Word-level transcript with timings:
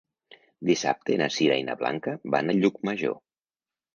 Dissabte 0.69 1.17
na 1.21 1.27
Sira 1.35 1.59
i 1.63 1.67
na 1.69 1.75
Blanca 1.83 2.15
van 2.37 2.51
a 2.53 2.57
Llucmajor. 2.63 3.17